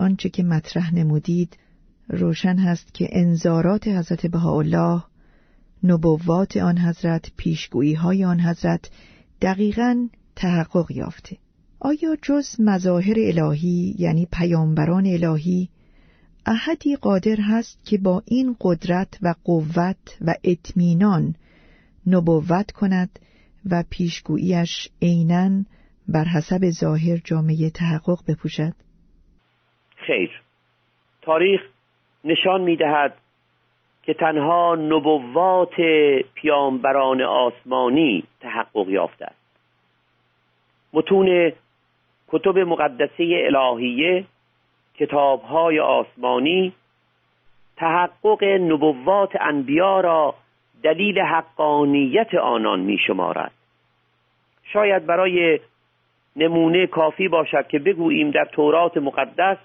آنچه 0.00 0.28
که 0.28 0.42
مطرح 0.42 0.94
نمودید 0.94 1.58
روشن 2.08 2.56
هست 2.56 2.94
که 2.94 3.08
انذارات 3.12 3.88
حضرت 3.88 4.26
بهاءالله 4.26 5.02
نبوات 5.84 6.56
آن 6.56 6.78
حضرت 6.78 7.32
پیشگویی 7.36 7.94
های 7.94 8.24
آن 8.24 8.40
حضرت 8.40 8.90
دقیقا 9.42 10.08
تحقق 10.36 10.90
یافته. 10.90 11.36
آیا 11.80 12.16
جز 12.22 12.60
مظاهر 12.60 13.14
الهی 13.18 13.94
یعنی 13.98 14.28
پیامبران 14.32 15.06
الهی 15.06 15.68
احدی 16.46 16.96
قادر 16.96 17.36
هست 17.40 17.84
که 17.84 17.98
با 17.98 18.22
این 18.26 18.56
قدرت 18.60 19.18
و 19.22 19.34
قوت 19.44 20.18
و 20.20 20.34
اطمینان 20.44 21.34
نبوت 22.06 22.70
کند 22.70 23.18
و 23.70 23.84
پیشگوییش 23.90 24.88
عینا 25.02 25.64
بر 26.08 26.24
حسب 26.24 26.70
ظاهر 26.70 27.16
جامعه 27.24 27.70
تحقق 27.70 28.18
بپوشد؟ 28.28 28.72
خیر. 30.06 30.30
تاریخ 31.22 31.60
نشان 32.24 32.60
می‌دهد 32.60 33.14
که 34.10 34.14
تنها 34.14 34.74
نبوات 34.74 35.74
پیامبران 36.34 37.22
آسمانی 37.22 38.24
تحقق 38.40 38.88
یافته 38.88 39.24
است. 39.24 39.36
متون 40.92 41.52
کتب 42.28 42.58
مقدسه 42.58 43.48
الهیه 43.54 44.24
کتابهای 44.94 45.80
آسمانی 45.80 46.72
تحقق 47.76 48.44
نبوات 48.44 49.36
انبیا 49.40 50.00
را 50.00 50.34
دلیل 50.82 51.18
حقانیت 51.20 52.34
آنان 52.34 52.80
می 52.80 52.98
شمارد 53.06 53.52
شاید 54.72 55.06
برای 55.06 55.60
نمونه 56.36 56.86
کافی 56.86 57.28
باشد 57.28 57.66
که 57.66 57.78
بگوییم 57.78 58.30
در 58.30 58.44
تورات 58.44 58.96
مقدس 58.96 59.56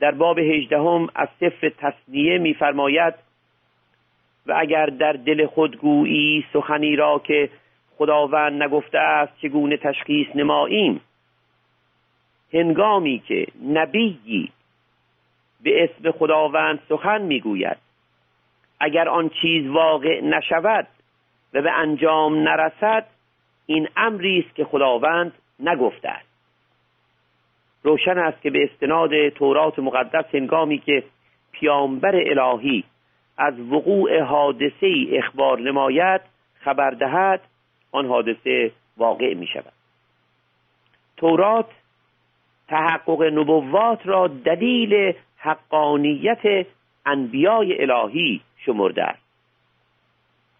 در 0.00 0.10
باب 0.10 0.38
هجدهم 0.38 1.08
از 1.14 1.28
سفر 1.40 1.68
تصنیه 1.68 2.38
میفرماید 2.38 3.14
و 4.46 4.54
اگر 4.58 4.86
در 4.86 5.12
دل 5.12 5.46
خودگویی 5.46 6.44
سخنی 6.52 6.96
را 6.96 7.18
که 7.18 7.50
خداوند 7.98 8.62
نگفته 8.62 8.98
است 8.98 9.32
چگونه 9.42 9.76
تشخیص 9.76 10.26
نماییم؟ 10.34 11.00
هنگامی 12.52 13.22
که 13.28 13.46
نبیی 13.64 14.52
به 15.62 15.84
اسم 15.84 16.10
خداوند 16.10 16.80
سخن 16.88 17.22
می‌گوید 17.22 17.76
اگر 18.80 19.08
آن 19.08 19.30
چیز 19.42 19.66
واقع 19.66 20.20
نشود 20.20 20.86
و 21.54 21.62
به 21.62 21.72
انجام 21.72 22.38
نرسد 22.38 23.06
این 23.66 23.88
امری 23.96 24.44
است 24.46 24.56
که 24.56 24.64
خداوند 24.64 25.32
نگفته 25.60 26.08
است. 26.08 26.25
روشن 27.86 28.18
است 28.18 28.42
که 28.42 28.50
به 28.50 28.64
استناد 28.64 29.28
تورات 29.28 29.78
مقدس 29.78 30.34
هنگامی 30.34 30.78
که 30.78 31.02
پیامبر 31.52 32.16
الهی 32.16 32.84
از 33.38 33.60
وقوع 33.60 34.20
حادثه 34.20 34.86
ای 34.86 35.18
اخبار 35.18 35.60
نماید 35.60 36.20
خبر 36.60 36.90
دهد 36.90 37.40
آن 37.92 38.06
حادثه 38.06 38.72
واقع 38.96 39.34
می 39.34 39.46
شود 39.46 39.72
تورات 41.16 41.66
تحقق 42.68 43.22
نبوات 43.22 44.06
را 44.06 44.26
دلیل 44.26 45.14
حقانیت 45.36 46.66
انبیای 47.06 47.82
الهی 47.82 48.40
شمرده 48.56 49.04
است. 49.04 49.22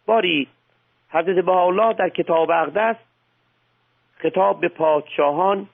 باری 0.07 0.49
حضرت 1.11 1.49
الله 1.49 1.93
در 1.93 2.09
کتاب 2.09 2.51
اقدس 2.51 2.97
خطاب 4.19 4.61
به 4.61 4.69
پادشاهان 4.69 5.69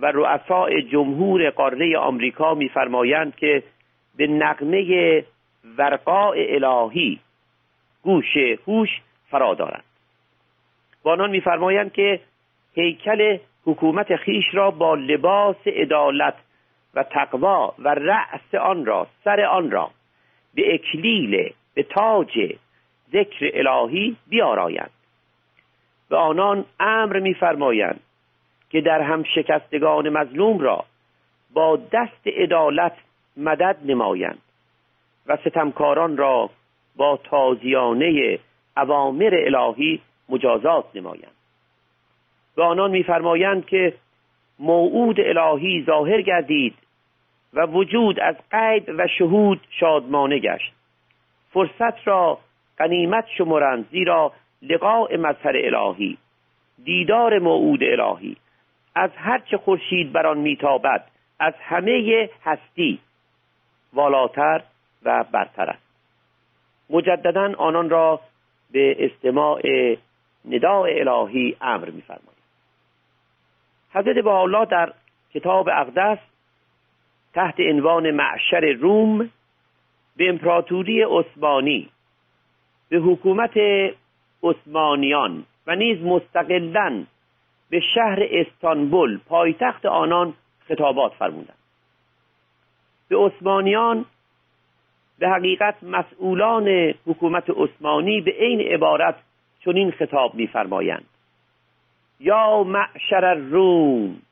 و 0.00 0.06
رؤساء 0.06 0.80
جمهور 0.80 1.50
قاره 1.50 1.98
آمریکا 1.98 2.54
میفرمایند 2.54 3.36
که 3.36 3.62
به 4.16 4.26
نقمه 4.26 5.24
ورقاء 5.78 6.34
الهی 6.36 7.20
گوش 8.02 8.36
هوش 8.66 8.88
فرا 9.30 9.54
دارند. 9.54 9.84
با 11.02 11.12
آنان 11.12 11.30
میفرمایند 11.30 11.92
که 11.92 12.20
هیکل 12.74 13.38
حکومت 13.64 14.16
خیش 14.16 14.44
را 14.52 14.70
با 14.70 14.94
لباس 14.94 15.66
عدالت 15.66 16.34
و 16.94 17.02
تقوا 17.02 17.74
و 17.78 17.88
رأس 17.88 18.54
آن 18.60 18.86
را 18.86 19.06
سر 19.24 19.40
آن 19.40 19.70
را 19.70 19.90
به 20.54 20.74
اکلیل 20.74 21.52
به 21.74 21.82
تاج 21.82 22.56
ذکر 23.12 23.50
الهی 23.54 24.16
بیارایند 24.28 24.90
به 26.08 26.16
آنان 26.16 26.64
امر 26.80 27.18
میفرمایند 27.18 28.00
که 28.70 28.80
در 28.80 29.00
هم 29.00 29.22
شکستگان 29.22 30.08
مظلوم 30.08 30.58
را 30.58 30.84
با 31.52 31.76
دست 31.92 32.26
عدالت 32.26 32.96
مدد 33.36 33.76
نمایند 33.84 34.38
و 35.26 35.36
ستمکاران 35.36 36.16
را 36.16 36.50
با 36.96 37.20
تازیانه 37.24 38.38
اوامر 38.76 39.34
الهی 39.34 40.00
مجازات 40.28 40.84
نمایند. 40.94 41.36
به 42.56 42.62
آنان 42.62 42.90
میفرمایند 42.90 43.66
که 43.66 43.94
موعود 44.58 45.20
الهی 45.20 45.82
ظاهر 45.86 46.20
گردید 46.20 46.74
و 47.54 47.66
وجود 47.66 48.20
از 48.20 48.34
قید 48.50 48.88
و 48.88 49.06
شهود 49.18 49.60
شادمانه 49.70 50.38
گشت. 50.38 50.72
فرصت 51.52 52.08
را 52.08 52.38
قنیمت 52.78 53.24
شمرند 53.38 53.88
زیرا 53.90 54.32
لقاء 54.62 55.16
مظهر 55.16 55.56
الهی 55.56 56.18
دیدار 56.84 57.38
موعود 57.38 57.82
الهی. 57.82 58.36
از 58.96 59.10
هرچه 59.16 59.56
خورشید 59.56 60.12
بر 60.12 60.26
آن 60.26 60.38
میتابد 60.38 61.04
از 61.38 61.54
همه 61.60 62.28
هستی 62.44 62.98
والاتر 63.92 64.62
و 65.02 65.24
برتر 65.24 65.70
است. 65.70 65.82
مجددا 66.90 67.54
آنان 67.58 67.90
را 67.90 68.20
به 68.70 68.96
استماع 69.04 69.60
نداء 70.50 70.88
الهی 70.88 71.56
امر 71.60 71.90
میفرمایند 71.90 72.36
حضرت 73.92 74.26
الله 74.26 74.64
در 74.64 74.92
کتاب 75.34 75.68
اقدس 75.68 76.18
تحت 77.34 77.60
عنوان 77.60 78.10
معشر 78.10 78.72
روم 78.80 79.30
به 80.16 80.28
امپراتوری 80.28 81.02
عثمانی 81.02 81.88
به 82.88 82.96
حکومت 82.96 83.58
عثمانیان 84.42 85.44
و 85.66 85.74
نیز 85.74 86.02
مستقلا 86.02 87.04
به 87.70 87.80
شهر 87.94 88.18
استانبول 88.30 89.18
پایتخت 89.18 89.86
آنان 89.86 90.34
خطابات 90.68 91.12
فرمودند. 91.12 91.58
به 93.08 93.16
عثمانیان 93.16 94.04
به 95.18 95.28
حقیقت 95.28 95.82
مسئولان 95.82 96.68
حکومت 97.06 97.50
عثمانی 97.50 98.20
به 98.20 98.30
عین 98.30 98.60
عبارت 98.60 99.14
چنین 99.64 99.90
خطاب 99.90 100.34
میفرمایند. 100.34 101.04
یا 102.20 102.62
معشر 102.62 103.24
الروم 103.24 104.22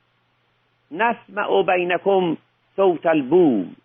نسمع 0.90 1.62
بینکم 1.62 2.36
صوت 2.76 3.06
البوم. 3.06 3.76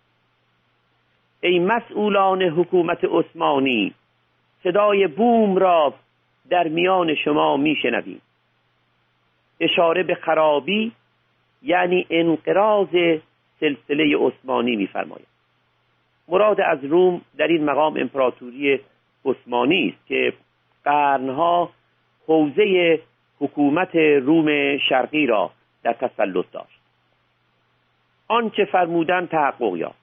ای 1.40 1.58
مسئولان 1.58 2.42
حکومت 2.42 3.04
عثمانی 3.04 3.94
صدای 4.62 5.06
بوم 5.06 5.56
را 5.56 5.94
در 6.50 6.68
میان 6.68 7.14
شما 7.14 7.56
میشنویم. 7.56 8.20
اشاره 9.60 10.02
به 10.02 10.14
خرابی 10.14 10.92
یعنی 11.62 12.06
انقراض 12.10 12.88
سلسله 13.60 14.16
عثمانی 14.18 14.76
میفرماید. 14.76 15.26
مراد 16.28 16.60
از 16.60 16.84
روم 16.84 17.20
در 17.36 17.46
این 17.46 17.64
مقام 17.64 17.96
امپراتوری 17.96 18.80
عثمانی 19.24 19.88
است 19.88 20.06
که 20.06 20.32
قرنها 20.84 21.70
حوزه 22.26 23.00
حکومت 23.40 23.94
روم 23.96 24.78
شرقی 24.78 25.26
را 25.26 25.50
در 25.82 25.92
تسلط 25.92 26.44
داشت. 26.52 26.80
آنچه 28.28 28.64
فرمودن 28.64 29.26
تحقق 29.26 29.76
یافت 29.76 30.00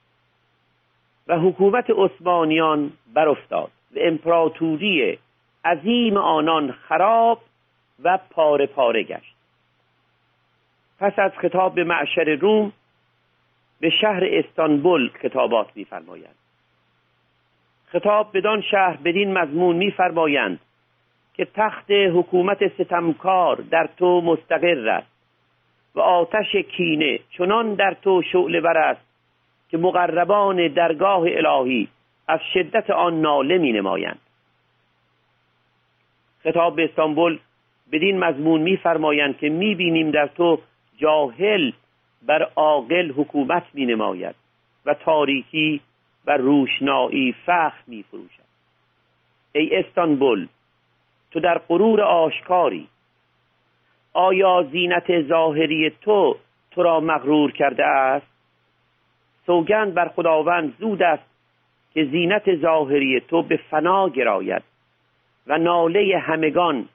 و 1.27 1.39
حکومت 1.39 1.85
عثمانیان 1.89 2.91
برافتاد 3.13 3.71
و 3.95 3.99
امپراتوری 4.01 5.19
عظیم 5.65 6.17
آنان 6.17 6.71
خراب 6.71 7.41
و 8.03 8.19
پاره 8.29 8.65
پاره 8.65 9.03
گشت. 9.03 9.36
پس 10.99 11.19
از 11.19 11.31
خطاب 11.41 11.75
به 11.75 11.83
معشر 11.83 12.37
روم 12.41 12.73
به 13.79 13.89
شهر 13.89 14.23
استانبول 14.31 15.09
خطابات 15.21 15.67
میفرمایند. 15.75 16.35
خطاب 17.87 18.37
بدان 18.37 18.61
شهر 18.61 18.97
بدین 18.97 19.37
مضمون 19.37 19.75
میفرمایند 19.75 20.59
که 21.33 21.47
تخت 21.55 21.91
حکومت 21.91 22.67
ستمکار 22.67 23.55
در 23.55 23.89
تو 23.97 24.21
مستقر 24.21 24.89
است 24.89 25.07
و 25.95 25.99
آتش 25.99 26.55
کینه 26.55 27.19
چنان 27.37 27.73
در 27.73 27.95
تو 28.01 28.21
شعله 28.31 28.61
بر 28.61 28.77
است 28.77 29.07
که 29.69 29.77
مقربان 29.77 30.67
درگاه 30.67 31.23
الهی 31.27 31.87
از 32.27 32.39
شدت 32.53 32.89
آن 32.89 33.21
ناله 33.21 33.57
می 33.57 33.71
نمایند 33.71 34.19
خطاب 36.43 36.75
به 36.75 36.85
استانبول 36.85 37.39
بدین 37.91 38.19
مضمون 38.19 38.61
میفرمایند 38.61 39.37
که 39.37 39.49
می‌بینیم 39.49 40.11
در 40.11 40.27
تو 40.27 40.59
جاهل 40.97 41.71
بر 42.21 42.43
عاقل 42.55 43.11
حکومت 43.11 43.63
می 43.73 43.85
نماید 43.85 44.35
و 44.85 44.93
تاریکی 44.93 45.81
و 46.25 46.37
روشنایی 46.37 47.35
فخر 47.45 47.83
می 47.87 48.03
فروشد 48.03 48.47
ای 49.51 49.75
استانبول 49.75 50.47
تو 51.31 51.39
در 51.39 51.57
غرور 51.57 52.01
آشکاری 52.01 52.87
آیا 54.13 54.67
زینت 54.71 55.21
ظاهری 55.21 55.89
تو 56.01 56.37
تو 56.71 56.83
را 56.83 56.99
مغرور 56.99 57.51
کرده 57.51 57.85
است؟ 57.85 58.27
سوگند 59.45 59.93
بر 59.93 60.07
خداوند 60.07 60.75
زود 60.79 61.03
است 61.03 61.23
که 61.93 62.05
زینت 62.05 62.55
ظاهری 62.55 63.19
تو 63.19 63.41
به 63.41 63.57
فنا 63.57 64.09
گراید 64.09 64.63
و 65.47 65.57
ناله 65.57 66.17
همگان 66.17 66.89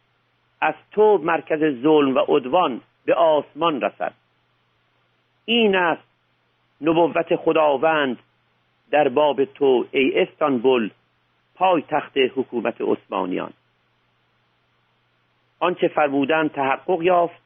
از 0.61 0.75
تو 0.91 1.21
مرکز 1.23 1.83
ظلم 1.83 2.15
و 2.15 2.19
عدوان 2.19 2.81
به 3.05 3.15
آسمان 3.15 3.81
رسد. 3.81 4.12
این 5.45 5.77
است 5.77 6.09
نبوت 6.81 7.37
خداوند 7.37 8.19
در 8.91 9.09
باب 9.09 9.45
تو 9.45 9.87
ای 9.91 10.21
استانبول 10.21 10.91
پای 11.55 11.83
تخت 11.88 12.17
حکومت 12.17 12.81
عثمانیان. 12.81 13.53
آنچه 15.59 15.88
فرمودن 15.88 16.49
تحقق 16.49 17.03
یافت 17.03 17.43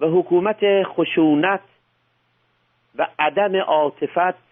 و 0.00 0.06
حکومت 0.06 0.82
خشونت 0.82 1.60
و 2.96 3.06
عدم 3.18 3.56
عاطفت 3.56 4.44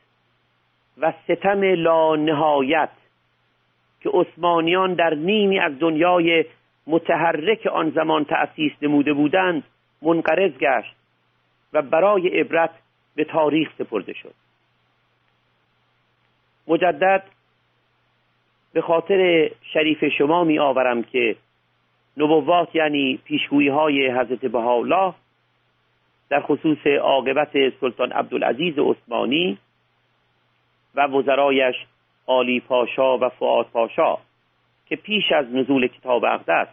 و 0.99 1.13
ستم 1.25 1.63
لا 1.63 2.17
نهایت 2.17 2.91
که 4.01 4.11
عثمانیان 4.15 4.95
در 4.95 5.15
نیمی 5.15 5.59
از 5.59 5.79
دنیای 5.79 6.45
متحرک 6.87 7.67
آن 7.67 7.91
زمان 7.91 8.25
تأسیس 8.25 8.73
نموده 8.83 9.13
بودند 9.13 9.63
منقرض 10.03 10.53
گشت 10.53 10.95
و 11.73 11.83
برای 11.83 12.41
عبرت 12.41 12.71
به 13.15 13.25
تاریخ 13.25 13.69
سپرده 13.79 14.13
شد. 14.13 14.35
مجدد 16.69 17.25
به 18.73 18.81
خاطر 18.81 19.51
شریف 19.73 20.05
شما 20.19 20.45
می 20.45 20.59
آورم 20.59 21.03
که 21.03 21.37
نبوات 22.17 22.75
یعنی 22.75 23.21
پیشگویی 23.25 23.69
های 23.69 24.11
حضرت 24.11 24.41
بهاءالله 24.41 25.15
در 26.29 26.41
خصوص 26.41 26.87
عاقبت 26.87 27.69
سلطان 27.81 28.13
عبدالعزیز 28.13 28.79
عثمانی 28.79 29.59
و 30.95 31.07
وزرایش 31.07 31.75
آلی 32.27 32.61
پاشا 32.61 33.19
و 33.19 33.29
فعاد 33.29 33.67
پاشا. 33.67 34.19
که 34.93 34.97
پیش 34.97 35.33
از 35.33 35.55
نزول 35.55 35.87
کتاب 35.87 36.25
اقدس 36.25 36.69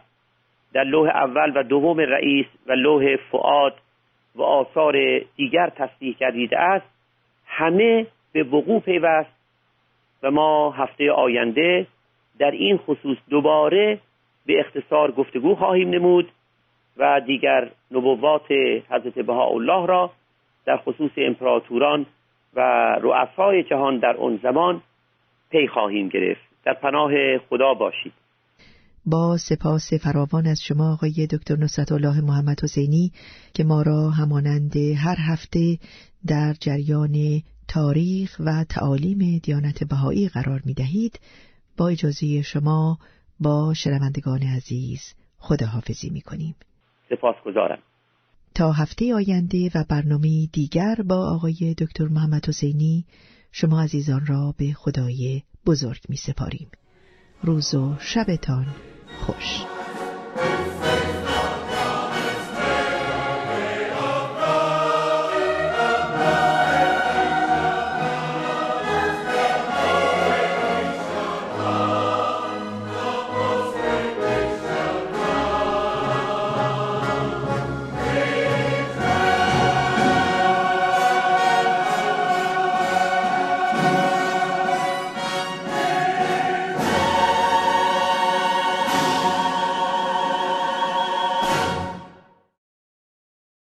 در 0.72 0.84
لوح 0.84 1.08
اول 1.08 1.52
و 1.54 1.62
دوم 1.62 2.00
رئیس 2.00 2.46
و 2.66 2.72
لوح 2.72 3.16
فعاد 3.16 3.74
و 4.34 4.42
آثار 4.42 5.18
دیگر 5.36 5.68
تصدیح 5.68 6.16
کردیده 6.16 6.58
است 6.58 6.86
همه 7.46 8.06
به 8.32 8.42
وقوع 8.42 8.80
پیوست 8.80 9.30
و 10.22 10.30
ما 10.30 10.70
هفته 10.70 11.12
آینده 11.12 11.86
در 12.38 12.50
این 12.50 12.76
خصوص 12.76 13.16
دوباره 13.30 13.98
به 14.46 14.60
اختصار 14.60 15.10
گفتگو 15.10 15.54
خواهیم 15.54 15.90
نمود 15.90 16.28
و 16.96 17.20
دیگر 17.20 17.70
نبوات 17.90 18.52
حضرت 18.90 19.18
بهاءالله 19.18 19.86
را 19.86 20.10
در 20.66 20.76
خصوص 20.76 21.12
امپراتوران 21.16 22.06
و 22.54 22.60
رؤسای 23.00 23.62
جهان 23.62 23.98
در 23.98 24.16
آن 24.16 24.40
زمان 24.42 24.82
پی 25.50 25.68
خواهیم 25.68 26.08
گرفت. 26.08 26.49
در 26.64 26.74
پناه 26.74 27.10
خدا 27.38 27.74
باشید. 27.74 28.12
با 29.06 29.36
سپاس 29.36 29.92
فراوان 29.94 30.46
از 30.46 30.62
شما 30.62 30.92
آقای 30.92 31.26
دکتر 31.26 31.56
نصرت 31.56 31.92
الله 31.92 32.20
محمد 32.20 32.64
حسینی 32.64 33.12
که 33.54 33.64
ما 33.64 33.82
را 33.82 34.10
همانند 34.10 34.76
هر 34.76 35.16
هفته 35.18 35.78
در 36.26 36.54
جریان 36.60 37.42
تاریخ 37.68 38.36
و 38.40 38.64
تعالیم 38.64 39.38
دیانت 39.42 39.84
بهایی 39.84 40.28
قرار 40.28 40.60
می 40.64 40.74
دهید 40.74 41.20
با 41.78 41.88
اجازه 41.88 42.42
شما 42.42 42.98
با 43.40 43.74
شنوندگان 43.74 44.42
عزیز 44.42 45.14
خداحافظی 45.38 46.10
می 46.10 46.20
کنیم 46.20 46.54
سپاس 47.10 47.36
گذارم 47.46 47.78
تا 48.54 48.72
هفته 48.72 49.14
آینده 49.14 49.70
و 49.74 49.84
برنامه 49.88 50.46
دیگر 50.52 50.96
با 51.08 51.34
آقای 51.34 51.74
دکتر 51.78 52.04
محمد 52.04 52.48
حسینی 52.48 53.04
شما 53.52 53.82
عزیزان 53.82 54.26
را 54.26 54.54
به 54.56 54.72
خدای 54.72 55.42
بزرگ 55.66 56.00
می 56.08 56.16
سپاریم 56.16 56.70
روز 57.42 57.74
و 57.74 57.96
شبتان 58.00 58.66
خوش. 59.20 59.79